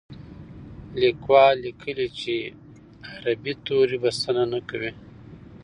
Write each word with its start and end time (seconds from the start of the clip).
لیکوال 1.01 1.53
لیکلي 1.65 2.07
چې 2.19 2.35
عربي 3.11 3.53
توري 3.65 3.97
بسنه 4.03 4.43
نه 4.53 4.59
کوي. 4.69 4.91